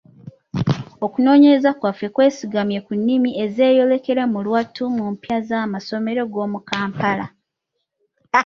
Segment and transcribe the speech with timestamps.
[1.05, 7.25] Okunoonyereza kwaffe kwesigamye ku nnimi ezeeyolekera mu lwatu mu mpya z'amasomero g'omu Kampala.